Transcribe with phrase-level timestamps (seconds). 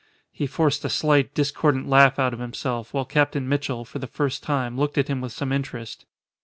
[0.31, 4.41] He forced a slight, discordant laugh out of himself, while Captain Mitchell, for the first
[4.41, 6.07] time, looked at him with some interest.